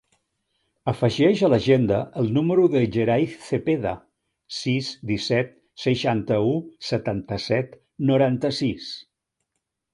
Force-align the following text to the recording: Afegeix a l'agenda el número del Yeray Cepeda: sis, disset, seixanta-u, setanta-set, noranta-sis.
Afegeix 0.91 1.41
a 1.47 1.49
l'agenda 1.53 1.99
el 2.21 2.31
número 2.37 2.63
del 2.77 2.87
Yeray 2.95 3.27
Cepeda: 3.49 3.93
sis, 4.61 4.91
disset, 5.13 5.55
seixanta-u, 5.85 6.59
setanta-set, 6.91 7.81
noranta-sis. 8.13 8.93